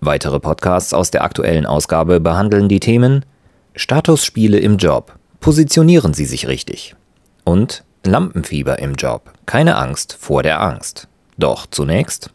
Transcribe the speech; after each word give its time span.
Weitere 0.00 0.38
Podcasts 0.38 0.94
aus 0.94 1.10
der 1.10 1.24
aktuellen 1.24 1.66
Ausgabe 1.66 2.20
behandeln 2.20 2.68
die 2.68 2.78
Themen 2.78 3.24
Statusspiele 3.74 4.56
im 4.58 4.76
Job. 4.76 5.18
Positionieren 5.40 6.14
Sie 6.14 6.24
sich 6.24 6.46
richtig. 6.46 6.94
Und 7.42 7.82
Lampenfieber 8.04 8.78
im 8.78 8.94
Job. 8.94 9.32
Keine 9.46 9.76
Angst 9.76 10.16
vor 10.18 10.44
der 10.44 10.60
Angst. 10.60 11.08
Doch 11.36 11.66
zunächst 11.66 12.30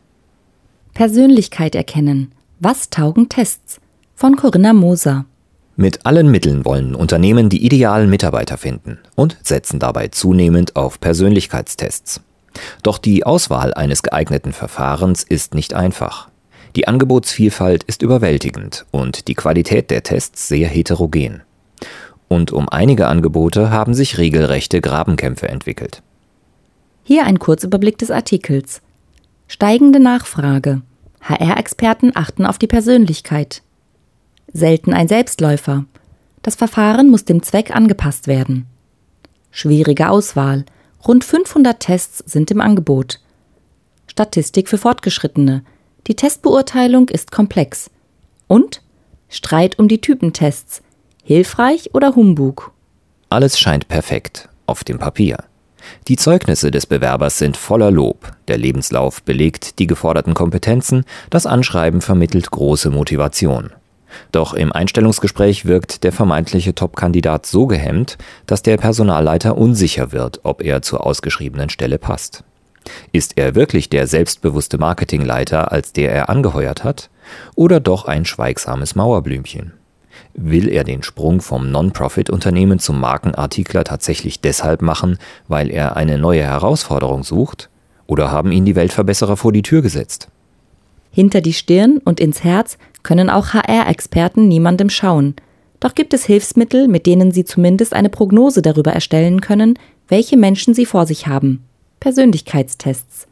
Persönlichkeit 0.93 1.73
erkennen. 1.73 2.33
Was 2.59 2.89
taugen 2.89 3.29
Tests? 3.29 3.79
Von 4.13 4.35
Corinna 4.35 4.73
Moser. 4.73 5.25
Mit 5.77 6.05
allen 6.05 6.29
Mitteln 6.29 6.65
wollen 6.65 6.93
Unternehmen 6.95 7.47
die 7.47 7.65
idealen 7.65 8.09
Mitarbeiter 8.09 8.57
finden 8.57 8.99
und 9.15 9.37
setzen 9.41 9.79
dabei 9.79 10.09
zunehmend 10.09 10.75
auf 10.75 10.99
Persönlichkeitstests. 10.99 12.19
Doch 12.83 12.97
die 12.97 13.25
Auswahl 13.25 13.73
eines 13.73 14.03
geeigneten 14.03 14.51
Verfahrens 14.51 15.23
ist 15.23 15.55
nicht 15.55 15.73
einfach. 15.73 16.29
Die 16.75 16.87
Angebotsvielfalt 16.87 17.83
ist 17.83 18.01
überwältigend 18.01 18.85
und 18.91 19.27
die 19.27 19.35
Qualität 19.35 19.91
der 19.91 20.03
Tests 20.03 20.47
sehr 20.47 20.67
heterogen. 20.67 21.43
Und 22.27 22.51
um 22.51 22.67
einige 22.67 23.07
Angebote 23.07 23.69
haben 23.69 23.93
sich 23.93 24.17
regelrechte 24.17 24.81
Grabenkämpfe 24.81 25.47
entwickelt. 25.49 26.01
Hier 27.03 27.25
ein 27.25 27.37
Kurzüberblick 27.37 27.97
des 27.99 28.09
Artikels. 28.09 28.81
Steigende 29.47 29.99
Nachfrage. 29.99 30.81
HR-Experten 31.21 32.11
achten 32.15 32.45
auf 32.45 32.57
die 32.57 32.67
Persönlichkeit. 32.67 33.61
Selten 34.51 34.93
ein 34.93 35.07
Selbstläufer. 35.07 35.85
Das 36.41 36.55
Verfahren 36.55 37.09
muss 37.09 37.23
dem 37.23 37.43
Zweck 37.43 37.75
angepasst 37.75 38.27
werden. 38.27 38.65
Schwierige 39.51 40.09
Auswahl. 40.09 40.65
Rund 41.07 41.23
500 41.23 41.79
Tests 41.79 42.23
sind 42.25 42.49
im 42.49 42.61
Angebot. 42.61 43.19
Statistik 44.07 44.69
für 44.69 44.77
Fortgeschrittene. 44.77 45.63
Die 46.07 46.15
Testbeurteilung 46.15 47.09
ist 47.09 47.31
komplex. 47.31 47.89
Und 48.47 48.81
Streit 49.29 49.79
um 49.79 49.87
die 49.87 50.01
Typentests. 50.01 50.81
Hilfreich 51.23 51.91
oder 51.93 52.15
Humbug? 52.15 52.71
Alles 53.29 53.57
scheint 53.57 53.87
perfekt 53.87 54.49
auf 54.67 54.83
dem 54.83 54.99
Papier. 54.99 55.37
Die 56.07 56.17
Zeugnisse 56.17 56.71
des 56.71 56.85
Bewerbers 56.85 57.37
sind 57.37 57.57
voller 57.57 57.91
Lob, 57.91 58.31
der 58.47 58.57
Lebenslauf 58.57 59.23
belegt 59.23 59.79
die 59.79 59.87
geforderten 59.87 60.33
Kompetenzen, 60.33 61.05
das 61.29 61.45
Anschreiben 61.45 62.01
vermittelt 62.01 62.51
große 62.51 62.89
Motivation. 62.89 63.71
Doch 64.31 64.53
im 64.53 64.71
Einstellungsgespräch 64.71 65.65
wirkt 65.65 66.03
der 66.03 66.11
vermeintliche 66.11 66.75
Top-Kandidat 66.75 67.45
so 67.45 67.65
gehemmt, 67.65 68.17
dass 68.45 68.61
der 68.61 68.77
Personalleiter 68.77 69.57
unsicher 69.57 70.11
wird, 70.11 70.41
ob 70.43 70.61
er 70.61 70.81
zur 70.81 71.05
ausgeschriebenen 71.05 71.69
Stelle 71.69 71.97
passt. 71.97 72.43
Ist 73.11 73.37
er 73.37 73.55
wirklich 73.55 73.89
der 73.89 74.07
selbstbewusste 74.07 74.77
Marketingleiter, 74.77 75.71
als 75.71 75.93
der 75.93 76.11
er 76.11 76.29
angeheuert 76.29 76.83
hat? 76.83 77.09
Oder 77.55 77.79
doch 77.79 78.05
ein 78.05 78.25
schweigsames 78.25 78.95
Mauerblümchen? 78.95 79.73
Will 80.35 80.69
er 80.69 80.83
den 80.83 81.03
Sprung 81.03 81.41
vom 81.41 81.71
Non-Profit-Unternehmen 81.71 82.79
zum 82.79 82.99
Markenartikler 82.99 83.83
tatsächlich 83.83 84.41
deshalb 84.41 84.81
machen, 84.81 85.17
weil 85.47 85.69
er 85.69 85.95
eine 85.95 86.17
neue 86.17 86.43
Herausforderung 86.43 87.23
sucht? 87.23 87.69
Oder 88.07 88.31
haben 88.31 88.51
ihn 88.51 88.65
die 88.65 88.75
Weltverbesserer 88.75 89.37
vor 89.37 89.51
die 89.51 89.61
Tür 89.61 89.81
gesetzt? 89.81 90.29
Hinter 91.11 91.41
die 91.41 91.53
Stirn 91.53 91.99
und 92.03 92.19
ins 92.19 92.43
Herz 92.43 92.77
können 93.03 93.29
auch 93.29 93.53
HR-Experten 93.53 94.47
niemandem 94.47 94.89
schauen. 94.89 95.35
Doch 95.79 95.95
gibt 95.95 96.13
es 96.13 96.25
Hilfsmittel, 96.25 96.87
mit 96.87 97.05
denen 97.05 97.31
sie 97.31 97.45
zumindest 97.45 97.93
eine 97.93 98.09
Prognose 98.09 98.61
darüber 98.61 98.93
erstellen 98.93 99.41
können, 99.41 99.77
welche 100.07 100.37
Menschen 100.37 100.73
sie 100.73 100.85
vor 100.85 101.05
sich 101.05 101.27
haben. 101.27 101.63
Persönlichkeitstests. 102.03 103.27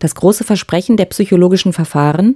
Das 0.00 0.16
große 0.16 0.42
Versprechen 0.42 0.96
der 0.96 1.04
psychologischen 1.04 1.72
Verfahren, 1.72 2.34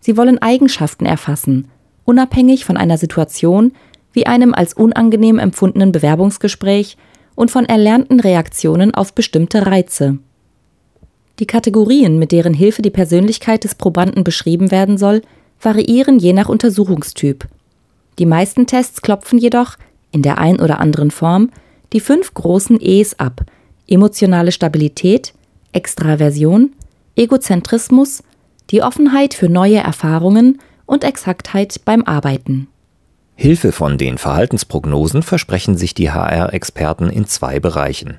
sie 0.00 0.16
wollen 0.16 0.42
Eigenschaften 0.42 1.06
erfassen, 1.06 1.68
unabhängig 2.04 2.64
von 2.64 2.76
einer 2.76 2.98
Situation 2.98 3.74
wie 4.12 4.26
einem 4.26 4.52
als 4.52 4.74
unangenehm 4.74 5.38
empfundenen 5.38 5.92
Bewerbungsgespräch 5.92 6.96
und 7.36 7.52
von 7.52 7.64
erlernten 7.64 8.18
Reaktionen 8.18 8.92
auf 8.92 9.14
bestimmte 9.14 9.66
Reize. 9.66 10.18
Die 11.38 11.46
Kategorien, 11.46 12.18
mit 12.18 12.32
deren 12.32 12.52
Hilfe 12.52 12.82
die 12.82 12.90
Persönlichkeit 12.90 13.62
des 13.62 13.76
Probanden 13.76 14.24
beschrieben 14.24 14.72
werden 14.72 14.98
soll, 14.98 15.22
variieren 15.60 16.18
je 16.18 16.32
nach 16.32 16.48
Untersuchungstyp. 16.48 17.46
Die 18.18 18.26
meisten 18.26 18.66
Tests 18.66 19.00
klopfen 19.00 19.38
jedoch, 19.38 19.76
in 20.10 20.22
der 20.22 20.38
ein 20.38 20.58
oder 20.58 20.80
anderen 20.80 21.12
Form, 21.12 21.50
die 21.92 22.00
fünf 22.00 22.34
großen 22.34 22.80
E's 22.80 23.16
ab, 23.20 23.42
emotionale 23.92 24.52
Stabilität, 24.52 25.34
Extraversion, 25.72 26.72
Egozentrismus, 27.16 28.22
die 28.70 28.82
Offenheit 28.82 29.34
für 29.34 29.48
neue 29.48 29.78
Erfahrungen 29.78 30.60
und 30.86 31.04
Exaktheit 31.04 31.80
beim 31.84 32.04
Arbeiten. 32.04 32.68
Hilfe 33.34 33.72
von 33.72 33.98
den 33.98 34.18
Verhaltensprognosen 34.18 35.22
versprechen 35.22 35.76
sich 35.76 35.94
die 35.94 36.10
HR-Experten 36.10 37.10
in 37.10 37.26
zwei 37.26 37.60
Bereichen. 37.60 38.18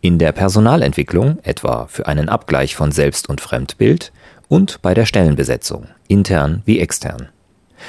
In 0.00 0.18
der 0.18 0.32
Personalentwicklung, 0.32 1.38
etwa 1.42 1.86
für 1.86 2.06
einen 2.06 2.28
Abgleich 2.28 2.76
von 2.76 2.92
Selbst- 2.92 3.28
und 3.28 3.40
Fremdbild, 3.40 4.12
und 4.48 4.82
bei 4.82 4.92
der 4.92 5.06
Stellenbesetzung, 5.06 5.86
intern 6.08 6.62
wie 6.66 6.78
extern. 6.78 7.30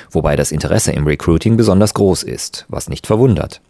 Wobei 0.10 0.36
das 0.36 0.52
Interesse 0.52 0.94
im 0.94 1.06
Recruiting 1.06 1.58
besonders 1.58 1.94
groß 1.94 2.24
ist, 2.24 2.66
was 2.70 2.90
nicht 2.90 3.06
verwundert. 3.06 3.62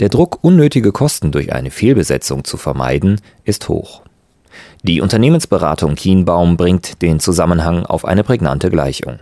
Der 0.00 0.08
Druck, 0.08 0.38
unnötige 0.42 0.92
Kosten 0.92 1.32
durch 1.32 1.52
eine 1.52 1.70
Fehlbesetzung 1.70 2.44
zu 2.44 2.56
vermeiden, 2.56 3.20
ist 3.44 3.68
hoch. 3.68 4.02
Die 4.82 5.00
Unternehmensberatung 5.00 5.94
Kienbaum 5.94 6.56
bringt 6.56 7.02
den 7.02 7.20
Zusammenhang 7.20 7.86
auf 7.86 8.04
eine 8.04 8.24
prägnante 8.24 8.70
Gleichung. 8.70 9.18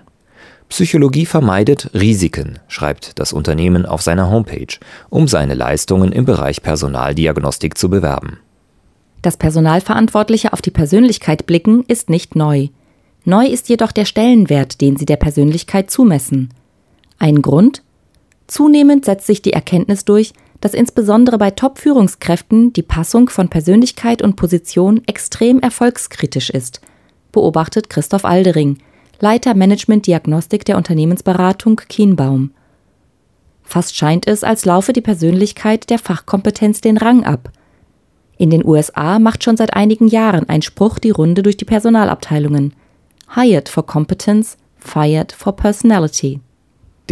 Psychologie 0.69 1.27
vermeidet 1.27 1.91
Risiken, 1.93 2.59
schreibt 2.67 3.19
das 3.19 3.33
Unternehmen 3.33 3.85
auf 3.85 4.01
seiner 4.01 4.31
Homepage, 4.31 4.79
um 5.11 5.29
seine 5.29 5.55
Leistungen 5.55 6.13
im 6.13 6.25
Bereich 6.25 6.63
Personaldiagnostik 6.63 7.77
zu 7.77 7.91
bewerben. 7.91 8.39
Das 9.21 9.37
Personalverantwortliche 9.37 10.53
auf 10.53 10.63
die 10.63 10.71
Persönlichkeit 10.71 11.47
blicken 11.47 11.85
ist 11.87 12.11
nicht 12.11 12.35
neu. 12.35 12.69
Neu 13.25 13.47
ist 13.47 13.69
jedoch 13.69 13.93
der 13.93 14.05
Stellenwert, 14.05 14.81
den 14.81 14.97
sie 14.97 15.05
der 15.05 15.17
Persönlichkeit 15.17 15.91
zumessen. 15.91 16.49
Ein 17.19 17.41
Grund? 17.41 17.83
Zunehmend 18.53 19.07
setzt 19.07 19.27
sich 19.27 19.41
die 19.41 19.55
Erkenntnis 19.55 20.05
durch, 20.05 20.35
dass 20.61 20.75
insbesondere 20.75 21.39
bei 21.39 21.53
Top-Führungskräften 21.53 22.75
die 22.75 22.83
Passung 22.83 23.31
von 23.31 23.49
Persönlichkeit 23.49 24.21
und 24.21 24.37
Position 24.37 25.01
extrem 25.07 25.61
erfolgskritisch 25.61 26.51
ist, 26.51 26.83
beobachtet 27.33 27.89
Christoph 27.89 28.27
Aldering, 28.27 28.77
Leiter 29.21 29.55
Management 29.55 30.07
Diagnostik 30.07 30.67
der 30.67 30.77
Unternehmensberatung 30.77 31.81
Kienbaum. 31.89 32.51
Fast 33.63 33.97
scheint 33.97 34.29
es, 34.29 34.45
als 34.45 34.67
laufe 34.67 34.93
die 34.93 35.01
Persönlichkeit 35.01 35.89
der 35.89 35.99
Fachkompetenz 35.99 36.83
den 36.83 36.99
Rang 36.99 37.25
ab. 37.25 37.51
In 38.37 38.51
den 38.51 38.67
USA 38.67 39.19
macht 39.19 39.45
schon 39.45 39.57
seit 39.57 39.73
einigen 39.73 40.09
Jahren 40.09 40.47
ein 40.51 40.61
Spruch 40.61 40.99
die 40.99 41.11
Runde 41.11 41.43
durch 41.43 41.57
die 41.57 41.65
Personalabteilungen. 41.65 42.75
Hired 43.35 43.71
for 43.71 43.87
Competence, 43.87 44.59
fired 44.77 45.33
for 45.33 45.57
Personality. 45.57 46.41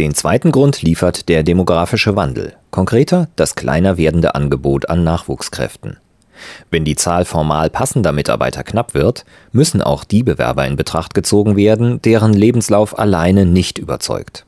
Den 0.01 0.15
zweiten 0.15 0.51
Grund 0.51 0.81
liefert 0.81 1.29
der 1.29 1.43
demografische 1.43 2.15
Wandel, 2.15 2.55
konkreter 2.71 3.27
das 3.35 3.53
kleiner 3.53 3.97
werdende 3.97 4.33
Angebot 4.33 4.89
an 4.89 5.03
Nachwuchskräften. 5.03 5.97
Wenn 6.71 6.85
die 6.85 6.95
Zahl 6.95 7.23
formal 7.23 7.69
passender 7.69 8.11
Mitarbeiter 8.11 8.63
knapp 8.63 8.95
wird, 8.95 9.25
müssen 9.51 9.79
auch 9.79 10.03
die 10.03 10.23
Bewerber 10.23 10.65
in 10.65 10.75
Betracht 10.75 11.13
gezogen 11.13 11.55
werden, 11.55 12.01
deren 12.01 12.33
Lebenslauf 12.33 12.97
alleine 12.97 13.45
nicht 13.45 13.77
überzeugt. 13.77 14.43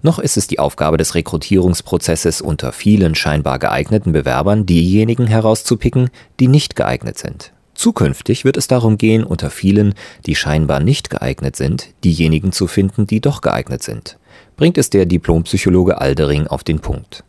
Noch 0.00 0.18
ist 0.18 0.38
es 0.38 0.46
die 0.46 0.58
Aufgabe 0.58 0.96
des 0.96 1.14
Rekrutierungsprozesses 1.14 2.40
unter 2.40 2.72
vielen 2.72 3.14
scheinbar 3.14 3.58
geeigneten 3.58 4.12
Bewerbern, 4.12 4.64
diejenigen 4.64 5.26
herauszupicken, 5.26 6.08
die 6.40 6.48
nicht 6.48 6.74
geeignet 6.74 7.18
sind. 7.18 7.52
Zukünftig 7.74 8.46
wird 8.46 8.56
es 8.56 8.66
darum 8.66 8.96
gehen, 8.96 9.24
unter 9.24 9.50
vielen, 9.50 9.92
die 10.24 10.36
scheinbar 10.36 10.80
nicht 10.80 11.10
geeignet 11.10 11.54
sind, 11.54 11.88
diejenigen 12.02 12.52
zu 12.52 12.66
finden, 12.66 13.06
die 13.06 13.20
doch 13.20 13.42
geeignet 13.42 13.82
sind 13.82 14.16
bringt 14.56 14.78
es 14.78 14.90
der 14.90 15.06
Diplompsychologe 15.06 16.00
Aldering 16.00 16.46
auf 16.46 16.64
den 16.64 16.80
Punkt. 16.80 17.24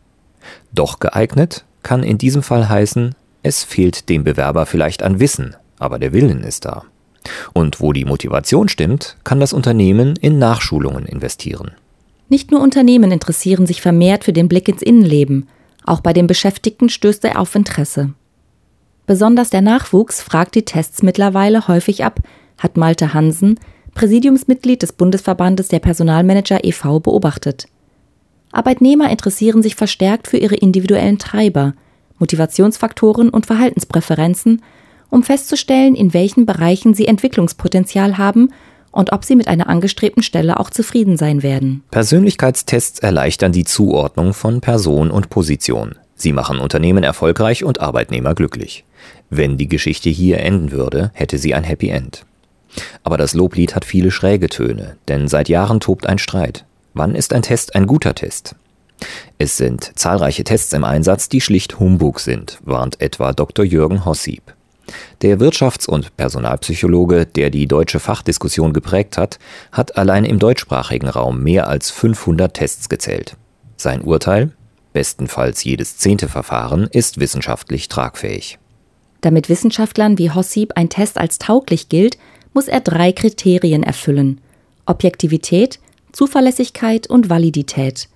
Doch 0.72 0.98
geeignet 0.98 1.64
kann 1.82 2.02
in 2.02 2.18
diesem 2.18 2.42
Fall 2.42 2.68
heißen, 2.68 3.14
es 3.42 3.64
fehlt 3.64 4.08
dem 4.08 4.24
Bewerber 4.24 4.66
vielleicht 4.66 5.02
an 5.02 5.18
Wissen, 5.18 5.56
aber 5.78 5.98
der 5.98 6.12
Willen 6.12 6.44
ist 6.44 6.64
da. 6.64 6.84
Und 7.52 7.80
wo 7.80 7.92
die 7.92 8.04
Motivation 8.04 8.68
stimmt, 8.68 9.16
kann 9.24 9.40
das 9.40 9.52
Unternehmen 9.52 10.16
in 10.16 10.38
Nachschulungen 10.38 11.06
investieren. 11.06 11.72
Nicht 12.28 12.50
nur 12.50 12.60
Unternehmen 12.60 13.12
interessieren 13.12 13.66
sich 13.66 13.82
vermehrt 13.82 14.24
für 14.24 14.32
den 14.32 14.48
Blick 14.48 14.68
ins 14.68 14.82
Innenleben, 14.82 15.48
auch 15.84 16.00
bei 16.00 16.12
den 16.12 16.26
Beschäftigten 16.26 16.88
stößt 16.88 17.24
er 17.24 17.40
auf 17.40 17.54
Interesse. 17.54 18.14
Besonders 19.06 19.50
der 19.50 19.62
Nachwuchs 19.62 20.22
fragt 20.22 20.54
die 20.54 20.64
Tests 20.64 21.02
mittlerweile 21.02 21.66
häufig 21.66 22.04
ab, 22.04 22.20
hat 22.58 22.76
Malte 22.76 23.14
Hansen, 23.14 23.58
Präsidiumsmitglied 23.94 24.82
des 24.82 24.92
Bundesverbandes 24.92 25.68
der 25.68 25.78
Personalmanager 25.78 26.64
e.V., 26.64 27.00
beobachtet. 27.00 27.66
Arbeitnehmer 28.52 29.10
interessieren 29.10 29.62
sich 29.62 29.74
verstärkt 29.74 30.28
für 30.28 30.36
ihre 30.36 30.56
individuellen 30.56 31.18
Treiber, 31.18 31.74
Motivationsfaktoren 32.18 33.30
und 33.30 33.46
Verhaltenspräferenzen, 33.46 34.62
um 35.10 35.22
festzustellen, 35.22 35.94
in 35.94 36.14
welchen 36.14 36.46
Bereichen 36.46 36.94
sie 36.94 37.06
Entwicklungspotenzial 37.06 38.18
haben 38.18 38.50
und 38.92 39.12
ob 39.12 39.24
sie 39.24 39.36
mit 39.36 39.48
einer 39.48 39.68
angestrebten 39.68 40.22
Stelle 40.22 40.60
auch 40.60 40.70
zufrieden 40.70 41.16
sein 41.16 41.42
werden. 41.42 41.82
Persönlichkeitstests 41.90 43.00
erleichtern 43.00 43.52
die 43.52 43.64
Zuordnung 43.64 44.34
von 44.34 44.60
Person 44.60 45.10
und 45.10 45.30
Position. 45.30 45.96
Sie 46.14 46.32
machen 46.32 46.58
Unternehmen 46.58 47.02
erfolgreich 47.02 47.64
und 47.64 47.80
Arbeitnehmer 47.80 48.34
glücklich. 48.34 48.84
Wenn 49.30 49.56
die 49.56 49.68
Geschichte 49.68 50.10
hier 50.10 50.38
enden 50.40 50.70
würde, 50.70 51.10
hätte 51.14 51.38
sie 51.38 51.54
ein 51.54 51.64
Happy 51.64 51.88
End. 51.88 52.24
Aber 53.02 53.16
das 53.16 53.34
Loblied 53.34 53.74
hat 53.74 53.84
viele 53.84 54.10
schräge 54.10 54.48
Töne, 54.48 54.96
denn 55.08 55.28
seit 55.28 55.48
Jahren 55.48 55.80
tobt 55.80 56.06
ein 56.06 56.18
Streit. 56.18 56.64
Wann 56.94 57.14
ist 57.14 57.32
ein 57.32 57.42
Test 57.42 57.74
ein 57.74 57.86
guter 57.86 58.14
Test? 58.14 58.54
Es 59.38 59.56
sind 59.56 59.92
zahlreiche 59.96 60.44
Tests 60.44 60.72
im 60.72 60.84
Einsatz, 60.84 61.28
die 61.28 61.40
schlicht 61.40 61.80
Humbug 61.80 62.20
sind, 62.20 62.58
warnt 62.62 63.00
etwa 63.00 63.32
Dr. 63.32 63.64
Jürgen 63.64 64.04
Hossieb. 64.04 64.54
Der 65.22 65.38
Wirtschafts- 65.38 65.88
und 65.88 66.16
Personalpsychologe, 66.16 67.26
der 67.26 67.50
die 67.50 67.66
deutsche 67.66 68.00
Fachdiskussion 68.00 68.72
geprägt 68.72 69.16
hat, 69.16 69.38
hat 69.70 69.96
allein 69.96 70.24
im 70.24 70.38
deutschsprachigen 70.38 71.08
Raum 71.08 71.42
mehr 71.42 71.68
als 71.68 71.90
500 71.90 72.52
Tests 72.54 72.88
gezählt. 72.88 73.36
Sein 73.76 74.02
Urteil? 74.02 74.52
Bestenfalls 74.92 75.64
jedes 75.64 75.96
zehnte 75.96 76.28
Verfahren 76.28 76.88
ist 76.90 77.18
wissenschaftlich 77.18 77.88
tragfähig. 77.88 78.58
Damit 79.22 79.48
Wissenschaftlern 79.48 80.18
wie 80.18 80.30
Hossieb 80.30 80.72
ein 80.76 80.88
Test 80.88 81.16
als 81.16 81.38
tauglich 81.38 81.88
gilt, 81.88 82.18
muss 82.52 82.68
er 82.68 82.80
drei 82.80 83.12
Kriterien 83.12 83.82
erfüllen: 83.82 84.40
Objektivität, 84.86 85.78
Zuverlässigkeit 86.12 87.08
und 87.08 87.30
Validität. 87.30 88.08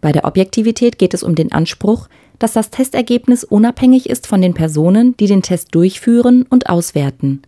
Bei 0.00 0.12
der 0.12 0.24
Objektivität 0.24 0.98
geht 0.98 1.14
es 1.14 1.22
um 1.22 1.34
den 1.34 1.52
Anspruch, 1.52 2.08
dass 2.38 2.52
das 2.52 2.70
Testergebnis 2.70 3.44
unabhängig 3.44 4.08
ist 4.10 4.26
von 4.26 4.42
den 4.42 4.54
Personen, 4.54 5.16
die 5.16 5.26
den 5.26 5.42
Test 5.42 5.74
durchführen 5.74 6.44
und 6.48 6.68
auswerten. 6.68 7.42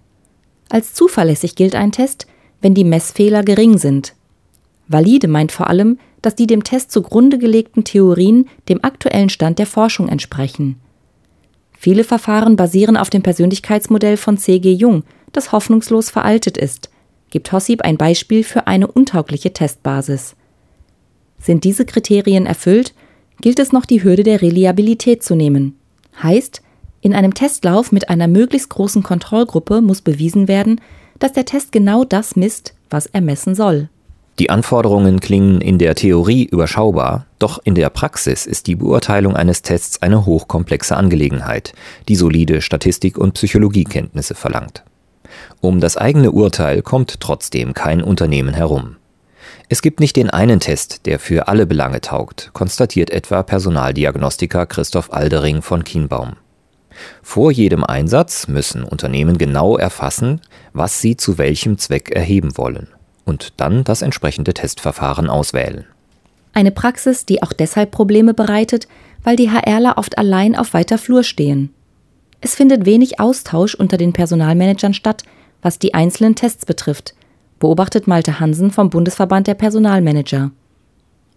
Als 0.69 0.95
zuverlässig 0.95 1.55
gilt 1.55 1.75
ein 1.75 1.93
Test, 1.93 2.27
wenn 2.61 2.75
die 2.75 2.85
Messfehler 2.85 3.43
gering 3.43 3.79
sind. 3.79 4.15
Valide 4.89 5.29
meint 5.29 5.53
vor 5.53 5.69
allem, 5.69 5.99
dass 6.23 6.35
die 6.35 6.47
dem 6.47 6.65
Test 6.65 6.93
zugrunde 6.93 7.39
gelegten 7.39 7.85
Theorien 7.85 8.49
dem 8.69 8.83
aktuellen 8.83 9.29
Stand 9.29 9.59
der 9.59 9.67
Forschung 9.67 10.09
entsprechen. 10.09 10.81
Viele 11.79 12.05
Verfahren 12.05 12.57
basieren 12.57 12.97
auf 12.97 13.11
dem 13.11 13.23
Persönlichkeitsmodell 13.23 14.17
von 14.17 14.39
C.G. 14.39 14.73
Jung, 14.73 15.05
das 15.37 15.53
hoffnungslos 15.53 16.11
veraltet 16.11 16.57
ist, 16.57 16.91
gibt 17.31 17.53
Hossip 17.53 17.83
ein 17.83 17.97
Beispiel 17.97 18.45
für 18.45 18.67
eine 18.67 18.87
untaugliche 18.87 19.53
Testbasis. 19.53 20.35
Sind 21.39 21.65
diese 21.65 21.85
Kriterien 21.85 22.47
erfüllt, 22.47 22.95
gilt 23.41 23.59
es 23.59 23.73
noch 23.73 23.85
die 23.85 24.03
Hürde 24.03 24.23
der 24.23 24.43
Reliabilität 24.43 25.23
zu 25.23 25.35
nehmen. 25.35 25.79
Heißt, 26.23 26.63
in 27.01 27.15
einem 27.15 27.35
Testlauf 27.35 27.93
mit 27.93 28.09
einer 28.09 28.27
möglichst 28.27 28.71
großen 28.71 29.03
Kontrollgruppe 29.03 29.81
muss 29.81 30.01
bewiesen 30.01 30.49
werden, 30.49 30.81
dass 31.19 31.33
der 31.33 31.45
Test 31.45 31.73
genau 31.73 32.05
das 32.05 32.37
misst, 32.37 32.75
was 32.91 33.07
er 33.07 33.21
messen 33.21 33.55
soll. 33.55 33.89
Die 34.39 34.51
Anforderungen 34.51 35.21
klingen 35.21 35.63
in 35.63 35.79
der 35.79 35.95
Theorie 35.95 36.45
überschaubar, 36.45 37.27
doch 37.39 37.59
in 37.65 37.75
der 37.75 37.89
Praxis 37.89 38.45
ist 38.45 38.67
die 38.67 38.75
Beurteilung 38.75 39.35
eines 39.35 39.63
Tests 39.63 40.03
eine 40.03 40.27
hochkomplexe 40.27 40.95
Angelegenheit, 40.95 41.73
die 42.09 42.17
solide 42.17 42.61
Statistik- 42.61 43.17
und 43.17 43.33
Psychologiekenntnisse 43.33 44.35
verlangt. 44.35 44.85
Um 45.61 45.81
das 45.81 45.97
eigene 45.97 46.31
Urteil 46.31 46.83
kommt 46.83 47.21
trotzdem 47.21 47.75
kein 47.75 48.03
Unternehmen 48.03 48.55
herum. 48.55 48.97
Es 49.69 49.83
gibt 49.83 50.01
nicht 50.01 50.17
den 50.17 50.31
einen 50.31 50.61
Test, 50.61 51.07
der 51.07 51.19
für 51.19 51.49
alle 51.49 51.67
Belange 51.67 52.01
taugt, 52.01 52.51
konstatiert 52.53 53.11
etwa 53.11 53.43
Personaldiagnostiker 53.43 54.67
Christoph 54.67 55.13
Aldering 55.13 55.63
von 55.63 55.83
Kienbaum. 55.83 56.37
Vor 57.23 57.51
jedem 57.51 57.85
Einsatz 57.85 58.49
müssen 58.49 58.85
Unternehmen 58.85 59.39
genau 59.39 59.77
erfassen, 59.77 60.41
was 60.73 61.01
sie 61.01 61.17
zu 61.17 61.37
welchem 61.37 61.79
Zweck 61.79 62.11
erheben 62.11 62.57
wollen 62.57 62.89
und 63.25 63.55
dann 63.57 63.85
das 63.85 64.03
entsprechende 64.03 64.55
Testverfahren 64.55 65.29
auswählen. 65.29 65.85
Eine 66.53 66.71
Praxis, 66.71 67.27
die 67.27 67.43
auch 67.43 67.53
deshalb 67.53 67.91
Probleme 67.91 68.33
bereitet, 68.33 68.89
weil 69.25 69.37
die 69.37 69.51
HRler 69.51 69.99
oft 69.99 70.17
allein 70.17 70.57
auf 70.57 70.73
weiter 70.73 70.97
Flur 70.97 71.23
stehen. 71.23 71.75
Es 72.41 72.55
findet 72.55 72.87
wenig 72.87 73.19
Austausch 73.19 73.75
unter 73.75 73.97
den 73.97 74.13
Personalmanagern 74.13 74.95
statt, 74.95 75.25
was 75.63 75.79
die 75.79 75.95
einzelnen 75.95 76.35
Tests 76.35 76.67
betrifft, 76.67 77.15
beobachtet 77.59 78.07
Malte 78.07 78.41
Hansen 78.41 78.71
vom 78.71 78.91
Bundesverband 78.91 79.47
der 79.47 79.55
Personalmanager. 79.55 80.51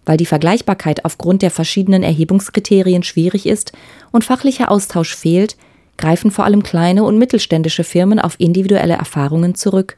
Weil 0.05 0.17
die 0.17 0.25
Vergleichbarkeit 0.25 1.05
aufgrund 1.05 1.41
der 1.41 1.51
verschiedenen 1.51 2.03
Erhebungskriterien 2.03 3.03
schwierig 3.03 3.45
ist 3.45 3.71
und 4.11 4.23
fachlicher 4.23 4.71
Austausch 4.71 5.15
fehlt, 5.15 5.55
greifen 5.97 6.31
vor 6.31 6.45
allem 6.45 6.63
kleine 6.63 7.03
und 7.03 7.17
mittelständische 7.17 7.83
Firmen 7.83 8.19
auf 8.19 8.39
individuelle 8.39 8.93
Erfahrungen 8.93 9.55
zurück. 9.55 9.97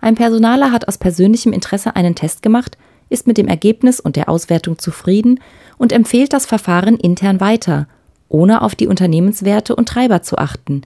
Ein 0.00 0.14
Personaler 0.14 0.72
hat 0.72 0.88
aus 0.88 0.98
persönlichem 0.98 1.52
Interesse 1.52 1.96
einen 1.96 2.14
Test 2.14 2.42
gemacht, 2.42 2.78
ist 3.10 3.26
mit 3.26 3.38
dem 3.38 3.48
Ergebnis 3.48 4.00
und 4.00 4.16
der 4.16 4.28
Auswertung 4.28 4.78
zufrieden 4.78 5.40
und 5.76 5.92
empfiehlt 5.92 6.32
das 6.32 6.46
Verfahren 6.46 6.96
intern 6.96 7.40
weiter, 7.40 7.86
ohne 8.28 8.62
auf 8.62 8.74
die 8.74 8.86
Unternehmenswerte 8.86 9.74
und 9.74 9.88
Treiber 9.88 10.22
zu 10.22 10.38
achten, 10.38 10.82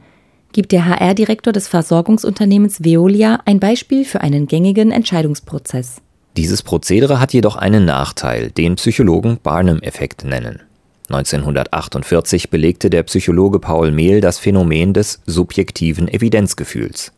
gibt 0.52 0.72
der 0.72 0.86
HR-Direktor 0.86 1.52
des 1.52 1.68
Versorgungsunternehmens 1.68 2.84
Veolia 2.84 3.40
ein 3.44 3.58
Beispiel 3.58 4.04
für 4.04 4.20
einen 4.20 4.46
gängigen 4.46 4.90
Entscheidungsprozess. 4.90 5.96
Dieses 6.36 6.62
Prozedere 6.62 7.20
hat 7.20 7.32
jedoch 7.32 7.56
einen 7.56 7.84
Nachteil, 7.84 8.50
den 8.50 8.76
Psychologen 8.76 9.38
Barnum-Effekt 9.42 10.24
nennen. 10.24 10.60
1948 11.08 12.48
belegte 12.48 12.88
der 12.88 13.02
Psychologe 13.02 13.58
Paul 13.58 13.90
Mehl 13.90 14.20
das 14.20 14.38
Phänomen 14.38 14.94
des 14.94 15.20
subjektiven 15.26 16.08
Evidenzgefühls. 16.08 17.12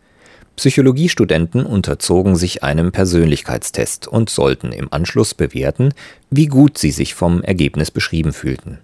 Psychologiestudenten 0.57 1.67
unterzogen 1.67 2.37
sich 2.37 2.63
einem 2.63 2.93
Persönlichkeitstest 2.93 4.09
und 4.09 4.31
sollten 4.31 4.73
im 4.73 4.93
Anschluss 4.93 5.35
bewerten, 5.35 5.93
wie 6.31 6.47
gut 6.47 6.79
sie 6.79 6.93
sich 6.93 7.15
vom 7.15 7.43
Ergebnis 7.43 7.91
beschrieben 7.91 8.33
fühlten. 8.33 8.79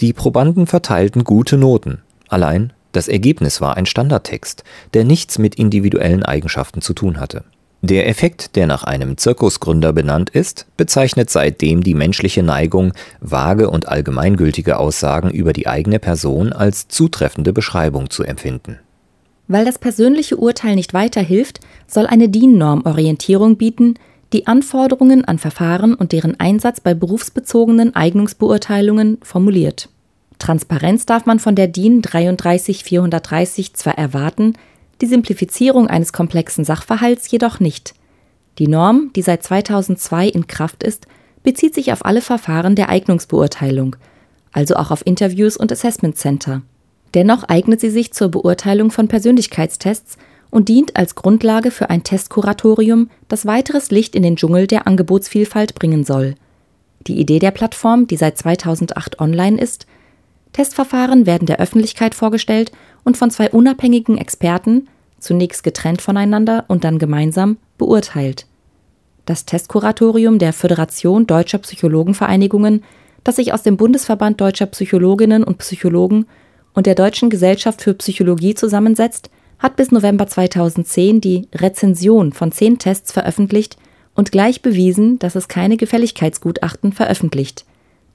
Die 0.00 0.12
Probanden 0.12 0.68
verteilten 0.68 1.24
gute 1.24 1.56
Noten, 1.56 2.02
allein 2.28 2.72
das 2.92 3.08
Ergebnis 3.08 3.60
war 3.60 3.76
ein 3.76 3.84
Standardtext, 3.84 4.62
der 4.94 5.04
nichts 5.04 5.38
mit 5.38 5.56
individuellen 5.56 6.22
Eigenschaften 6.22 6.80
zu 6.80 6.94
tun 6.94 7.18
hatte. 7.18 7.44
Der 7.82 8.08
Effekt, 8.08 8.56
der 8.56 8.66
nach 8.66 8.84
einem 8.84 9.16
Zirkusgründer 9.16 9.92
benannt 9.92 10.30
ist, 10.30 10.66
bezeichnet 10.76 11.30
seitdem 11.30 11.82
die 11.82 11.94
menschliche 11.94 12.42
Neigung, 12.42 12.92
vage 13.20 13.70
und 13.70 13.88
allgemeingültige 13.88 14.78
Aussagen 14.78 15.30
über 15.30 15.52
die 15.52 15.66
eigene 15.66 15.98
Person 15.98 16.52
als 16.52 16.88
zutreffende 16.88 17.52
Beschreibung 17.52 18.10
zu 18.10 18.22
empfinden. 18.22 18.78
Weil 19.48 19.64
das 19.64 19.78
persönliche 19.78 20.36
Urteil 20.36 20.74
nicht 20.74 20.94
weiterhilft, 20.94 21.60
soll 21.86 22.06
eine 22.06 22.28
DIN-Norm 22.28 22.82
Orientierung 22.84 23.56
bieten, 23.56 23.94
die 24.32 24.46
Anforderungen 24.46 25.24
an 25.24 25.38
Verfahren 25.38 25.94
und 25.94 26.12
deren 26.12 26.38
Einsatz 26.38 26.80
bei 26.80 26.94
berufsbezogenen 26.94 27.94
Eignungsbeurteilungen 27.94 29.18
formuliert. 29.22 29.88
Transparenz 30.38 31.06
darf 31.06 31.26
man 31.26 31.38
von 31.38 31.54
der 31.54 31.68
DIN 31.68 32.02
33430 32.02 33.74
zwar 33.74 33.98
erwarten, 33.98 34.54
die 35.00 35.06
Simplifizierung 35.06 35.88
eines 35.88 36.12
komplexen 36.12 36.64
Sachverhalts 36.64 37.30
jedoch 37.30 37.60
nicht. 37.60 37.94
Die 38.58 38.68
Norm, 38.68 39.10
die 39.14 39.22
seit 39.22 39.42
2002 39.42 40.28
in 40.28 40.46
Kraft 40.46 40.82
ist, 40.82 41.06
bezieht 41.42 41.74
sich 41.74 41.92
auf 41.92 42.04
alle 42.04 42.20
Verfahren 42.20 42.74
der 42.74 42.88
Eignungsbeurteilung, 42.88 43.96
also 44.52 44.74
auch 44.74 44.90
auf 44.90 45.06
Interviews 45.06 45.56
und 45.56 45.72
Assessment 45.72 46.16
Center. 46.16 46.62
Dennoch 47.14 47.44
eignet 47.44 47.80
sie 47.80 47.90
sich 47.90 48.12
zur 48.12 48.28
Beurteilung 48.28 48.90
von 48.90 49.08
Persönlichkeitstests 49.08 50.18
und 50.50 50.68
dient 50.68 50.96
als 50.96 51.14
Grundlage 51.14 51.70
für 51.70 51.90
ein 51.90 52.02
Testkuratorium, 52.02 53.10
das 53.28 53.46
weiteres 53.46 53.90
Licht 53.90 54.14
in 54.14 54.22
den 54.22 54.36
Dschungel 54.36 54.66
der 54.66 54.86
Angebotsvielfalt 54.86 55.74
bringen 55.74 56.04
soll. 56.04 56.34
Die 57.06 57.18
Idee 57.18 57.38
der 57.38 57.50
Plattform, 57.50 58.06
die 58.06 58.16
seit 58.16 58.38
2008 58.38 59.20
online 59.20 59.60
ist, 59.60 59.86
Testverfahren 60.52 61.26
werden 61.26 61.46
der 61.46 61.60
Öffentlichkeit 61.60 62.14
vorgestellt 62.14 62.72
und 63.04 63.16
von 63.16 63.30
zwei 63.30 63.50
unabhängigen 63.50 64.18
Experten, 64.18 64.88
zunächst 65.18 65.62
getrennt 65.62 66.00
voneinander 66.00 66.64
und 66.68 66.84
dann 66.84 66.98
gemeinsam, 66.98 67.58
beurteilt. 67.76 68.46
Das 69.26 69.44
Testkuratorium 69.44 70.38
der 70.38 70.52
Föderation 70.52 71.26
Deutscher 71.26 71.58
Psychologenvereinigungen, 71.58 72.82
das 73.24 73.36
sich 73.36 73.52
aus 73.52 73.62
dem 73.62 73.76
Bundesverband 73.76 74.40
Deutscher 74.40 74.66
Psychologinnen 74.66 75.44
und 75.44 75.58
Psychologen 75.58 76.26
und 76.72 76.86
der 76.86 76.94
Deutschen 76.94 77.28
Gesellschaft 77.28 77.82
für 77.82 77.94
Psychologie 77.94 78.54
zusammensetzt, 78.54 79.30
hat 79.58 79.76
bis 79.76 79.90
November 79.90 80.26
2010 80.26 81.20
die 81.20 81.48
Rezension 81.54 82.32
von 82.32 82.52
zehn 82.52 82.78
Tests 82.78 83.12
veröffentlicht 83.12 83.76
und 84.14 84.32
gleich 84.32 84.62
bewiesen, 84.62 85.18
dass 85.18 85.34
es 85.34 85.48
keine 85.48 85.76
Gefälligkeitsgutachten 85.76 86.92
veröffentlicht. 86.92 87.64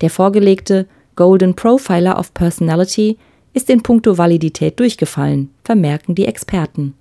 Der 0.02 0.10
vorgelegte 0.10 0.88
Golden 1.16 1.56
Profiler 1.56 2.20
of 2.20 2.34
Personality 2.34 3.18
ist 3.54 3.70
in 3.70 3.84
puncto 3.84 4.18
Validität 4.18 4.80
durchgefallen, 4.80 5.50
vermerken 5.64 6.16
die 6.16 6.26
Experten. 6.26 6.96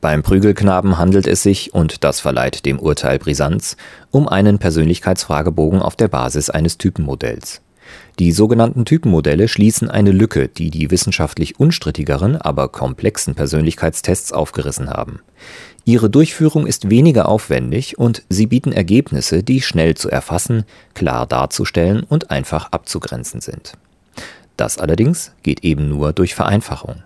Beim 0.00 0.22
Prügelknaben 0.22 0.96
handelt 0.96 1.26
es 1.26 1.42
sich, 1.42 1.74
und 1.74 2.04
das 2.04 2.20
verleiht 2.20 2.64
dem 2.66 2.78
Urteil 2.78 3.18
Brisanz, 3.18 3.76
um 4.12 4.28
einen 4.28 4.58
Persönlichkeitsfragebogen 4.58 5.82
auf 5.82 5.96
der 5.96 6.06
Basis 6.06 6.50
eines 6.50 6.78
Typenmodells. 6.78 7.60
Die 8.18 8.32
sogenannten 8.32 8.84
Typenmodelle 8.84 9.48
schließen 9.48 9.90
eine 9.90 10.10
Lücke, 10.10 10.48
die 10.48 10.70
die 10.70 10.90
wissenschaftlich 10.90 11.60
unstrittigeren, 11.60 12.36
aber 12.36 12.68
komplexen 12.68 13.34
Persönlichkeitstests 13.34 14.32
aufgerissen 14.32 14.90
haben. 14.90 15.20
Ihre 15.84 16.10
Durchführung 16.10 16.66
ist 16.66 16.90
weniger 16.90 17.28
aufwendig 17.28 17.98
und 17.98 18.24
sie 18.28 18.46
bieten 18.46 18.72
Ergebnisse, 18.72 19.42
die 19.42 19.62
schnell 19.62 19.94
zu 19.94 20.10
erfassen, 20.10 20.64
klar 20.94 21.26
darzustellen 21.26 22.02
und 22.02 22.30
einfach 22.30 22.72
abzugrenzen 22.72 23.40
sind. 23.40 23.72
Das 24.56 24.78
allerdings 24.78 25.32
geht 25.42 25.64
eben 25.64 25.88
nur 25.88 26.12
durch 26.12 26.34
Vereinfachung. 26.34 27.04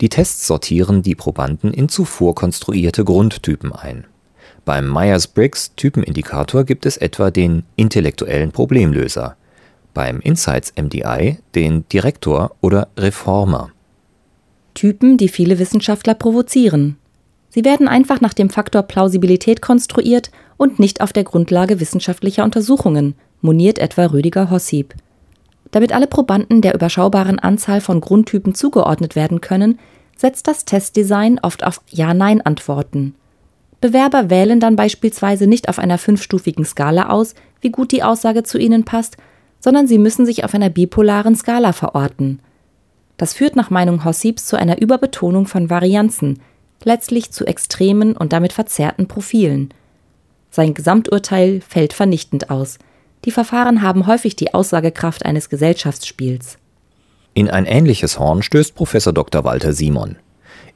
Die 0.00 0.08
Tests 0.08 0.46
sortieren 0.46 1.02
die 1.02 1.14
Probanden 1.14 1.72
in 1.74 1.88
zuvor 1.88 2.34
konstruierte 2.34 3.04
Grundtypen 3.04 3.72
ein. 3.72 4.06
Beim 4.64 4.90
Myers-Briggs 4.90 5.74
Typenindikator 5.76 6.64
gibt 6.64 6.86
es 6.86 6.96
etwa 6.96 7.30
den 7.30 7.64
intellektuellen 7.76 8.52
Problemlöser, 8.52 9.36
beim 9.94 10.20
Insights 10.20 10.72
MDI 10.76 11.38
den 11.54 11.88
Direktor 11.88 12.54
oder 12.60 12.88
Reformer. 12.98 13.70
Typen, 14.74 15.16
die 15.16 15.28
viele 15.28 15.58
Wissenschaftler 15.58 16.14
provozieren. 16.14 16.96
Sie 17.48 17.64
werden 17.64 17.86
einfach 17.86 18.20
nach 18.20 18.34
dem 18.34 18.50
Faktor 18.50 18.82
Plausibilität 18.82 19.62
konstruiert 19.62 20.32
und 20.56 20.80
nicht 20.80 21.00
auf 21.00 21.12
der 21.12 21.24
Grundlage 21.24 21.78
wissenschaftlicher 21.78 22.42
Untersuchungen, 22.42 23.14
moniert 23.40 23.78
etwa 23.78 24.06
Rüdiger 24.06 24.50
Hossip. 24.50 24.94
Damit 25.70 25.92
alle 25.92 26.06
Probanden 26.06 26.60
der 26.60 26.74
überschaubaren 26.74 27.38
Anzahl 27.38 27.80
von 27.80 28.00
Grundtypen 28.00 28.54
zugeordnet 28.54 29.16
werden 29.16 29.40
können, 29.40 29.78
setzt 30.16 30.48
das 30.48 30.64
Testdesign 30.64 31.38
oft 31.42 31.64
auf 31.64 31.80
Ja-Nein-Antworten. 31.90 33.14
Bewerber 33.80 34.30
wählen 34.30 34.60
dann 34.60 34.76
beispielsweise 34.76 35.46
nicht 35.46 35.68
auf 35.68 35.78
einer 35.78 35.98
fünfstufigen 35.98 36.64
Skala 36.64 37.10
aus, 37.10 37.34
wie 37.60 37.70
gut 37.70 37.92
die 37.92 38.02
Aussage 38.02 38.42
zu 38.42 38.58
ihnen 38.58 38.84
passt, 38.84 39.16
sondern 39.64 39.88
sie 39.88 39.98
müssen 39.98 40.26
sich 40.26 40.44
auf 40.44 40.54
einer 40.54 40.68
bipolaren 40.68 41.34
Skala 41.34 41.72
verorten. 41.72 42.38
Das 43.16 43.32
führt 43.32 43.56
nach 43.56 43.70
Meinung 43.70 44.04
Hossips 44.04 44.44
zu 44.44 44.56
einer 44.56 44.80
Überbetonung 44.80 45.46
von 45.46 45.70
Varianzen, 45.70 46.40
letztlich 46.84 47.32
zu 47.32 47.46
extremen 47.46 48.16
und 48.16 48.32
damit 48.32 48.52
verzerrten 48.52 49.08
Profilen. 49.08 49.72
Sein 50.50 50.74
Gesamturteil 50.74 51.62
fällt 51.66 51.94
vernichtend 51.94 52.50
aus– 52.50 52.78
die 53.24 53.30
Verfahren 53.30 53.80
haben 53.80 54.06
häufig 54.06 54.36
die 54.36 54.52
Aussagekraft 54.52 55.24
eines 55.24 55.48
Gesellschaftsspiels. 55.48 56.58
In 57.32 57.48
ein 57.48 57.64
ähnliches 57.64 58.18
Horn 58.18 58.42
stößt 58.42 58.74
Professor 58.74 59.12
Dr. 59.12 59.44
Walter 59.44 59.72
Simon. 59.72 60.16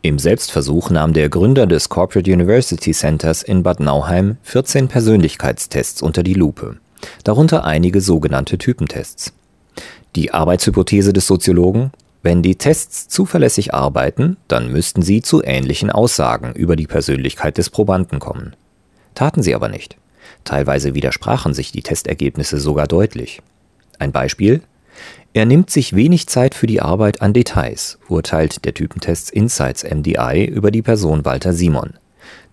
Im 0.01 0.19
Selbstversuch 0.19 0.91
nahm 0.91 1.13
der 1.13 1.29
Gründer 1.29 1.67
des 1.67 1.89
Corporate 1.89 2.33
University 2.33 2.93
Centers 2.93 3.43
in 3.43 3.63
Bad 3.63 3.81
Nauheim 3.81 4.39
14 4.43 4.89
Persönlichkeitstests 4.89 6.03
unter 6.03 6.23
die 6.23 6.35
Lupe, 6.35 6.79
darunter 7.25 7.65
einige 7.65 8.01
sogenannte 8.01 8.59
Typentests. 8.59 9.33
Die 10.17 10.33
Arbeitshypothese 10.33 11.13
des 11.13 11.27
Soziologen, 11.27 11.93
wenn 12.23 12.43
die 12.43 12.57
Tests 12.57 13.09
zuverlässig 13.09 13.75
arbeiten, 13.75 14.37
dann 14.49 14.73
müssten 14.73 15.03
sie 15.03 15.23
zu 15.23 15.43
ähnlichen 15.43 15.91
Aussagen 15.91 16.53
über 16.55 16.77
die 16.77 16.87
Persönlichkeit 16.87 17.59
des 17.59 17.71
Probanden 17.71 18.19
kommen. 18.19 18.57
Taten 19.15 19.43
sie 19.43 19.55
aber 19.55 19.69
nicht. 19.69 19.97
Teilweise 20.45 20.95
widersprachen 20.95 21.55
sich 21.55 21.73
die 21.73 21.83
Testergebnisse 21.83 22.59
sogar 22.59 22.87
deutlich. 22.87 23.41
Ein 23.99 24.13
Beispiel? 24.13 24.63
Er 25.33 25.45
nimmt 25.45 25.71
sich 25.71 25.95
wenig 25.95 26.27
Zeit 26.27 26.55
für 26.55 26.67
die 26.67 26.81
Arbeit 26.81 27.23
an 27.23 27.33
Details, 27.33 27.99
urteilt 28.09 28.65
der 28.65 28.75
Typentest 28.75 29.31
Insights 29.31 29.85
MDI 29.85 30.45
über 30.47 30.71
die 30.71 30.83
Person 30.83 31.25
Walter 31.25 31.53
Simon. 31.53 31.95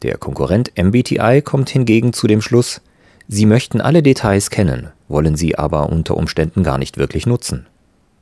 Der 0.04 0.18
Konkurrent 0.18 0.72
MBTI 0.78 1.42
kommt 1.44 1.70
hingegen 1.70 2.14
zu 2.14 2.28
dem 2.28 2.42
Schluss, 2.42 2.82
Sie 3.28 3.46
möchten 3.46 3.82
alle 3.82 4.04
Details 4.04 4.50
kennen, 4.50 4.90
wollen 5.08 5.36
sie 5.36 5.58
aber 5.58 5.90
unter 5.90 6.18
Umständen 6.18 6.64
gar 6.64 6.78
nicht 6.78 6.98
wirklich 6.98 7.26
nutzen. 7.26 7.66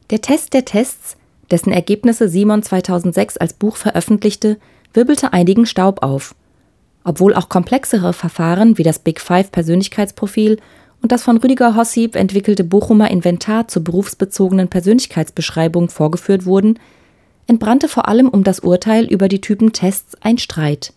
Der 0.10 0.22
Test 0.22 0.54
der 0.54 0.66
Tests, 0.66 1.18
dessen 1.52 1.72
Ergebnisse 1.72 2.30
Simon 2.30 2.64
2006 2.64 3.38
als 3.38 3.54
Buch 3.54 3.76
veröffentlichte, 3.76 4.58
wirbelte 4.94 5.34
einigen 5.34 5.66
Staub 5.66 6.04
auf 6.04 6.36
obwohl 7.04 7.34
auch 7.34 7.50
komplexere 7.50 8.14
Verfahren 8.14 8.78
wie 8.78 8.84
das 8.84 9.00
Big 9.00 9.20
Five 9.20 9.52
Persönlichkeitsprofil 9.52 10.58
und 11.02 11.12
das 11.12 11.24
von 11.24 11.38
Rüdiger 11.38 11.76
Hossip 11.76 12.16
entwickelte 12.16 12.64
Bochumer 12.64 13.12
Inventar 13.12 13.68
zur 13.68 13.84
berufsbezogenen 13.84 14.70
Persönlichkeitsbeschreibung 14.70 15.90
vorgeführt 15.90 16.46
wurden, 16.46 16.80
entbrannte 17.48 17.90
vor 17.90 18.08
allem 18.08 18.30
um 18.30 18.44
das 18.44 18.62
Urteil 18.62 19.06
über 19.06 19.28
die 19.28 19.42
Typentests 19.42 20.16
ein 20.22 20.38
Streit. 20.38 20.94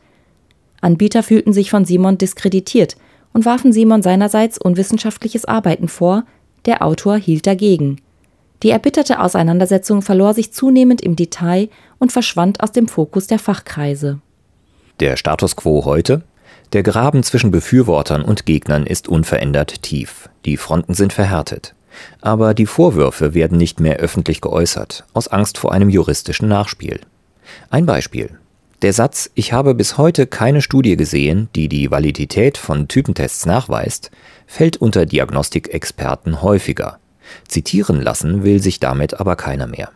Anbieter 0.80 1.24
fühlten 1.24 1.52
sich 1.52 1.70
von 1.70 1.84
Simon 1.84 2.18
diskreditiert 2.18 2.96
und 3.32 3.44
warfen 3.44 3.72
Simon 3.72 4.02
seinerseits 4.02 4.58
unwissenschaftliches 4.58 5.44
Arbeiten 5.44 5.88
vor, 5.88 6.24
der 6.64 6.82
Autor 6.82 7.16
hielt 7.16 7.46
dagegen. 7.46 8.00
Die 8.62 8.70
erbitterte 8.70 9.20
Auseinandersetzung 9.20 10.02
verlor 10.02 10.34
sich 10.34 10.52
zunehmend 10.52 11.00
im 11.02 11.16
Detail 11.16 11.68
und 11.98 12.12
verschwand 12.12 12.62
aus 12.62 12.72
dem 12.72 12.88
Fokus 12.88 13.26
der 13.26 13.38
Fachkreise. 13.38 14.20
Der 15.00 15.16
Status 15.16 15.56
quo 15.56 15.84
heute? 15.84 16.22
Der 16.72 16.82
Graben 16.82 17.22
zwischen 17.22 17.50
Befürwortern 17.50 18.22
und 18.22 18.46
Gegnern 18.46 18.86
ist 18.86 19.08
unverändert 19.08 19.82
tief. 19.82 20.28
Die 20.44 20.56
Fronten 20.56 20.94
sind 20.94 21.12
verhärtet. 21.12 21.74
Aber 22.20 22.54
die 22.54 22.66
Vorwürfe 22.66 23.34
werden 23.34 23.56
nicht 23.58 23.80
mehr 23.80 23.96
öffentlich 23.96 24.40
geäußert, 24.40 25.04
aus 25.12 25.28
Angst 25.28 25.58
vor 25.58 25.72
einem 25.72 25.88
juristischen 25.88 26.48
Nachspiel. 26.48 27.00
Ein 27.70 27.86
Beispiel. 27.86 28.38
Der 28.86 28.92
Satz 28.92 29.28
Ich 29.34 29.52
habe 29.52 29.74
bis 29.74 29.98
heute 29.98 30.28
keine 30.28 30.62
Studie 30.62 30.96
gesehen, 30.96 31.48
die 31.56 31.68
die 31.68 31.90
Validität 31.90 32.56
von 32.56 32.86
Typentests 32.86 33.44
nachweist, 33.44 34.12
fällt 34.46 34.76
unter 34.76 35.06
Diagnostikexperten 35.06 36.40
häufiger. 36.40 37.00
Zitieren 37.48 38.00
lassen 38.00 38.44
will 38.44 38.62
sich 38.62 38.78
damit 38.78 39.18
aber 39.18 39.34
keiner 39.34 39.66
mehr. 39.66 39.90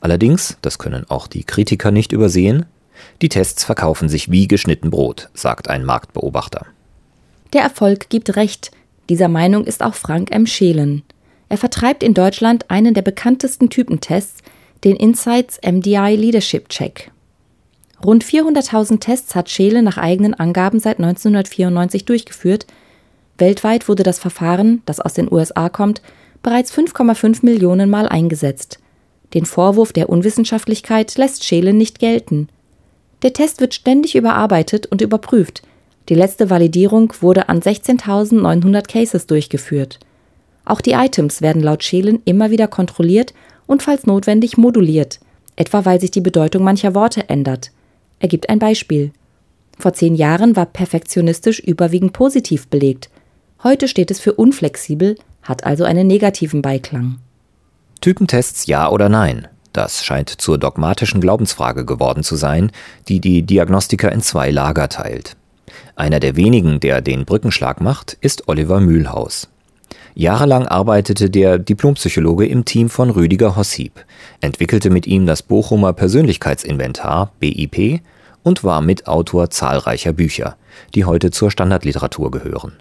Allerdings, 0.00 0.56
das 0.62 0.78
können 0.78 1.04
auch 1.10 1.26
die 1.26 1.44
Kritiker 1.44 1.90
nicht 1.90 2.12
übersehen, 2.12 2.64
die 3.20 3.28
Tests 3.28 3.64
verkaufen 3.64 4.08
sich 4.08 4.30
wie 4.30 4.48
geschnitten 4.48 4.88
Brot, 4.88 5.28
sagt 5.34 5.68
ein 5.68 5.84
Marktbeobachter. 5.84 6.64
Der 7.52 7.60
Erfolg 7.60 8.08
gibt 8.08 8.34
recht. 8.34 8.70
Dieser 9.10 9.28
Meinung 9.28 9.66
ist 9.66 9.82
auch 9.82 9.94
Frank 9.94 10.30
M. 10.30 10.46
Scheelen. 10.46 11.02
Er 11.50 11.58
vertreibt 11.58 12.02
in 12.02 12.14
Deutschland 12.14 12.70
einen 12.70 12.94
der 12.94 13.02
bekanntesten 13.02 13.68
Typentests, 13.68 14.42
den 14.84 14.96
Insights 14.96 15.60
MDI 15.62 16.16
Leadership 16.16 16.70
Check. 16.70 17.10
Rund 18.04 18.24
400.000 18.24 19.00
Tests 19.00 19.34
hat 19.34 19.48
Scheele 19.48 19.82
nach 19.82 19.96
eigenen 19.96 20.34
Angaben 20.34 20.80
seit 20.80 20.98
1994 20.98 22.04
durchgeführt. 22.04 22.66
Weltweit 23.38 23.88
wurde 23.88 24.02
das 24.02 24.18
Verfahren, 24.18 24.82
das 24.86 25.00
aus 25.00 25.14
den 25.14 25.32
USA 25.32 25.68
kommt, 25.68 26.02
bereits 26.42 26.72
5,5 26.72 27.44
Millionen 27.44 27.90
Mal 27.90 28.08
eingesetzt. 28.08 28.78
Den 29.34 29.46
Vorwurf 29.46 29.92
der 29.92 30.08
Unwissenschaftlichkeit 30.08 31.16
lässt 31.16 31.44
Scheele 31.44 31.72
nicht 31.72 31.98
gelten. 31.98 32.48
Der 33.22 33.32
Test 33.32 33.60
wird 33.60 33.74
ständig 33.74 34.14
überarbeitet 34.14 34.86
und 34.86 35.00
überprüft. 35.00 35.62
Die 36.08 36.14
letzte 36.14 36.50
Validierung 36.50 37.12
wurde 37.20 37.48
an 37.48 37.60
16.900 37.60 38.86
Cases 38.86 39.26
durchgeführt. 39.26 39.98
Auch 40.64 40.80
die 40.80 40.92
Items 40.92 41.42
werden 41.42 41.62
laut 41.62 41.82
Schelen 41.82 42.20
immer 42.24 42.50
wieder 42.50 42.68
kontrolliert 42.68 43.34
und 43.66 43.82
falls 43.82 44.06
notwendig 44.06 44.56
moduliert, 44.56 45.18
etwa 45.56 45.84
weil 45.84 46.00
sich 46.00 46.10
die 46.10 46.20
Bedeutung 46.20 46.62
mancher 46.62 46.94
Worte 46.94 47.28
ändert. 47.28 47.72
Er 48.26 48.28
gibt 48.28 48.48
ein 48.48 48.58
Beispiel. 48.58 49.12
Vor 49.78 49.92
zehn 49.92 50.16
Jahren 50.16 50.56
war 50.56 50.66
perfektionistisch 50.66 51.60
überwiegend 51.60 52.12
positiv 52.12 52.66
belegt. 52.66 53.08
Heute 53.62 53.86
steht 53.86 54.10
es 54.10 54.18
für 54.18 54.32
unflexibel, 54.32 55.14
hat 55.42 55.62
also 55.62 55.84
einen 55.84 56.08
negativen 56.08 56.60
Beiklang. 56.60 57.20
Typentests 58.00 58.66
ja 58.66 58.90
oder 58.90 59.08
nein? 59.08 59.46
Das 59.72 60.04
scheint 60.04 60.28
zur 60.28 60.58
dogmatischen 60.58 61.20
Glaubensfrage 61.20 61.84
geworden 61.84 62.24
zu 62.24 62.34
sein, 62.34 62.72
die 63.06 63.20
die 63.20 63.44
Diagnostiker 63.44 64.10
in 64.10 64.22
zwei 64.22 64.50
Lager 64.50 64.88
teilt. 64.88 65.36
Einer 65.94 66.18
der 66.18 66.34
wenigen, 66.34 66.80
der 66.80 67.02
den 67.02 67.26
Brückenschlag 67.26 67.80
macht, 67.80 68.18
ist 68.20 68.48
Oliver 68.48 68.80
Mühlhaus. 68.80 69.48
Jahrelang 70.16 70.66
arbeitete 70.66 71.30
der 71.30 71.60
Diplompsychologe 71.60 72.46
im 72.46 72.64
Team 72.64 72.88
von 72.88 73.10
Rüdiger 73.10 73.54
Hossip, 73.54 74.04
entwickelte 74.40 74.90
mit 74.90 75.06
ihm 75.06 75.26
das 75.26 75.44
Bochumer 75.44 75.92
Persönlichkeitsinventar 75.92 77.30
BIP 77.38 78.00
und 78.46 78.62
war 78.62 78.80
Mitautor 78.80 79.50
zahlreicher 79.50 80.12
Bücher, 80.12 80.56
die 80.94 81.04
heute 81.04 81.32
zur 81.32 81.50
Standardliteratur 81.50 82.30
gehören. 82.30 82.74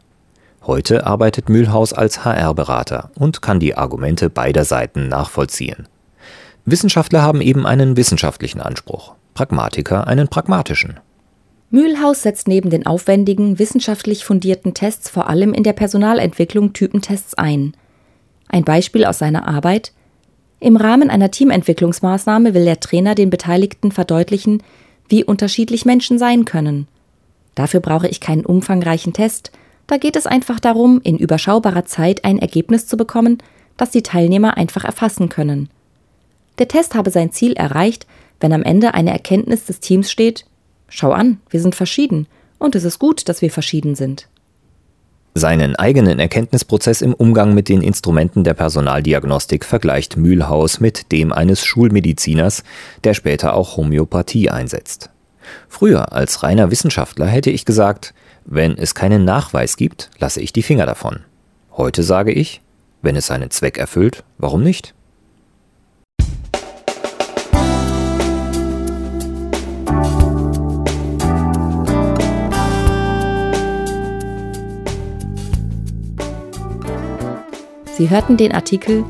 Heute 0.62 1.08
arbeitet 1.08 1.50
Mühlhaus 1.50 1.92
als 1.92 2.24
HR-Berater 2.24 3.10
und 3.16 3.42
kann 3.42 3.60
die 3.60 3.76
Argumente 3.76 4.30
beider 4.30 4.64
Seiten 4.64 5.08
nachvollziehen. 5.08 5.88
Wissenschaftler 6.66 7.24
haben 7.24 7.42
eben 7.42 7.66
einen 7.66 7.98
wissenschaftlichen 7.98 8.62
Anspruch, 8.62 9.16
Pragmatiker 9.34 10.06
einen 10.06 10.28
pragmatischen. 10.28 11.00
Mühlhaus 11.72 12.22
setzt 12.22 12.48
neben 12.48 12.70
den 12.70 12.86
aufwendigen, 12.86 13.58
wissenschaftlich 13.58 14.24
fundierten 14.24 14.76
Tests 14.76 15.10
vor 15.10 15.30
allem 15.30 15.52
in 15.52 15.64
der 15.64 15.74
Personalentwicklung 15.74 16.74
Typentests 16.74 17.34
ein. 17.34 17.76
Ein 18.50 18.66
Beispiel 18.66 19.04
aus 19.04 19.18
seiner 19.18 19.48
Arbeit 19.48 19.94
Im 20.60 20.78
Rahmen 20.78 21.10
einer 21.10 21.32
Teamentwicklungsmaßnahme 21.32 22.54
will 22.54 22.66
der 22.66 22.80
Trainer 22.80 23.16
den 23.16 23.32
Beteiligten 23.32 23.92
verdeutlichen, 23.92 24.62
wie 25.08 25.24
unterschiedlich 25.24 25.86
Menschen 25.86 26.18
sein 26.18 26.46
können. 26.46 26.88
Dafür 27.56 27.80
brauche 27.80 28.08
ich 28.08 28.20
keinen 28.20 28.46
umfangreichen 28.46 29.14
Test, 29.14 29.52
da 29.88 29.98
geht 29.98 30.16
es 30.16 30.26
einfach 30.26 30.60
darum, 30.60 31.00
in 31.04 31.18
überschaubarer 31.18 31.86
Zeit 31.86 32.26
ein 32.26 32.40
Ergebnis 32.40 32.88
zu 32.88 32.98
bekommen, 32.98 33.38
das 33.78 33.92
die 33.92 34.02
Teilnehmer 34.02 34.58
einfach 34.58 34.84
erfassen 34.84 35.30
können. 35.30 35.70
Der 36.58 36.68
Test 36.68 36.96
habe 36.96 37.12
sein 37.12 37.32
Ziel 37.32 37.54
erreicht, 37.54 38.08
wenn 38.40 38.54
am 38.54 38.64
Ende 38.64 38.94
eine 38.94 39.12
Erkenntnis 39.12 39.66
des 39.66 39.80
Teams 39.80 40.10
steht, 40.10 40.46
Schau 40.88 41.12
an, 41.12 41.40
wir 41.50 41.60
sind 41.60 41.76
verschieden, 41.76 42.28
und 42.58 42.76
es 42.76 42.84
ist 42.84 43.00
gut, 43.00 43.28
dass 43.28 43.42
wir 43.42 43.52
verschieden 43.52 43.96
sind. 43.96 44.28
Seinen 45.38 45.76
eigenen 45.76 46.20
Erkenntnisprozess 46.20 47.02
im 47.02 47.14
Umgang 47.14 47.54
mit 47.54 47.68
den 47.68 47.82
Instrumenten 47.82 48.46
der 48.46 48.54
Personaldiagnostik 48.54 49.66
vergleicht 49.66 50.16
Mühlhaus 50.16 50.80
mit 50.80 51.12
dem 51.12 51.34
eines 51.34 51.66
Schulmediziners, 51.66 52.64
der 53.04 53.14
später 53.14 53.54
auch 53.54 53.76
Homöopathie 53.76 54.50
einsetzt. 54.50 55.10
Früher 55.68 56.14
als 56.14 56.42
reiner 56.42 56.72
Wissenschaftler 56.72 57.26
hätte 57.26 57.52
ich 57.52 57.66
gesagt, 57.66 58.14
wenn 58.46 58.78
es 58.78 58.96
keinen 58.96 59.26
Nachweis 59.26 59.76
gibt, 59.76 60.10
lasse 60.20 60.40
ich 60.40 60.54
die 60.54 60.64
Finger 60.64 60.86
davon. 60.86 61.20
Heute 61.76 62.04
sage 62.04 62.32
ich, 62.32 62.62
wenn 63.02 63.18
es 63.18 63.28
seinen 63.28 63.52
Zweck 63.52 63.78
erfüllt, 63.78 64.24
warum 64.38 64.64
nicht? 64.64 64.94
Sie 77.98 78.10
hörten 78.10 78.36
den 78.36 78.52
Artikel 78.52 79.06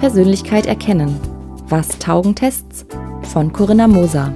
Persönlichkeit 0.00 0.64
erkennen. 0.64 1.20
Was 1.68 1.88
taugen 1.98 2.34
Tests? 2.34 2.86
von 3.32 3.52
Corinna 3.52 3.88
Moser 3.88 4.34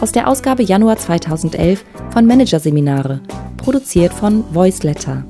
aus 0.00 0.12
der 0.12 0.28
Ausgabe 0.28 0.62
Januar 0.62 0.96
2011 0.96 1.84
von 2.12 2.24
Managerseminare, 2.26 3.20
produziert 3.56 4.12
von 4.12 4.44
Voiceletter. 4.52 5.24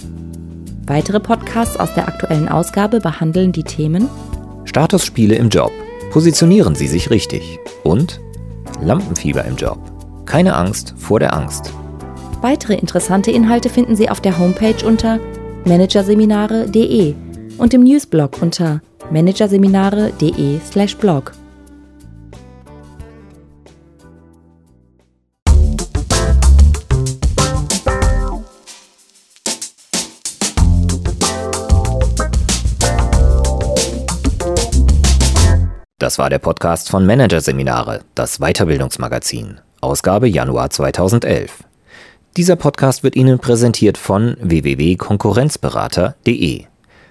Weitere 0.86 1.20
Podcasts 1.20 1.78
aus 1.78 1.94
der 1.94 2.06
aktuellen 2.06 2.48
Ausgabe 2.48 3.00
behandeln 3.00 3.52
die 3.52 3.62
Themen 3.62 4.08
Statusspiele 4.64 5.36
im 5.36 5.48
Job. 5.48 5.70
Positionieren 6.10 6.74
Sie 6.74 6.86
sich 6.86 7.08
richtig. 7.10 7.58
Und 7.84 8.20
Lampenfieber 8.82 9.44
im 9.44 9.56
Job. 9.56 9.78
Keine 10.26 10.54
Angst 10.54 10.94
vor 10.98 11.20
der 11.20 11.34
Angst. 11.34 11.72
Weitere 12.42 12.74
interessante 12.74 13.30
Inhalte 13.30 13.70
finden 13.70 13.96
Sie 13.96 14.10
auf 14.10 14.20
der 14.20 14.38
Homepage 14.38 14.86
unter 14.86 15.18
managerseminare.de 15.64 17.14
und 17.58 17.74
im 17.74 17.82
Newsblog 17.82 18.40
unter 18.40 18.80
managerseminare.de/blog. 19.10 21.32
Das 35.98 36.16
war 36.16 36.30
der 36.30 36.38
Podcast 36.38 36.88
von 36.88 37.04
Managerseminare, 37.04 38.00
das 38.14 38.38
Weiterbildungsmagazin, 38.38 39.60
Ausgabe 39.80 40.28
Januar 40.28 40.70
2011. 40.70 41.64
Dieser 42.36 42.54
Podcast 42.54 43.02
wird 43.02 43.16
Ihnen 43.16 43.40
präsentiert 43.40 43.98
von 43.98 44.36
www.konkurrenzberater.de. 44.40 46.67